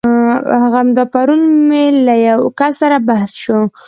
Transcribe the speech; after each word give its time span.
همدا 0.75 1.03
پرون 1.13 1.41
مې 1.67 1.83
له 2.05 2.15
يو 2.27 2.39
کس 2.59 2.73
سره 2.81 2.97
بحث 3.07 3.31
شو. 3.43 3.59